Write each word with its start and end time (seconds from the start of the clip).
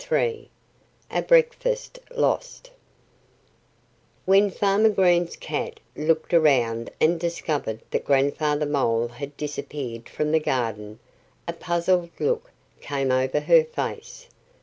III 0.11 0.49
A 1.11 1.21
BREAKFAST 1.21 1.99
LOST 2.15 2.71
WHEN 4.25 4.49
Farmer 4.49 4.89
Green's 4.89 5.35
cat 5.35 5.79
looked 5.95 6.33
around 6.33 6.89
and 6.99 7.19
discovered 7.19 7.83
that 7.91 8.03
Grandfather 8.05 8.65
Mole 8.65 9.09
had 9.09 9.37
disappeared 9.37 10.09
from 10.09 10.31
the 10.31 10.39
garden 10.39 10.97
a 11.47 11.53
puzzled 11.53 12.09
look 12.17 12.49
came 12.79 13.11
over 13.11 13.41
her 13.41 13.63
face. 13.63 14.25